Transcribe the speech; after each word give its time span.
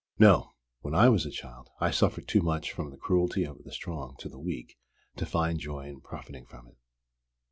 No. 0.17 0.53
When 0.79 0.95
I 0.95 1.09
was 1.09 1.27
a 1.27 1.29
child 1.29 1.69
I 1.79 1.91
suffered 1.91 2.27
too 2.27 2.41
much 2.41 2.71
from 2.71 2.89
the 2.89 2.97
cruelty 2.97 3.43
of 3.43 3.63
the 3.63 3.71
strong 3.71 4.15
to 4.17 4.29
the 4.29 4.39
weak 4.39 4.79
to 5.17 5.27
find 5.27 5.59
joy 5.59 5.85
in 5.89 6.01
profiting 6.01 6.47
from 6.47 6.65
it." 6.69 6.77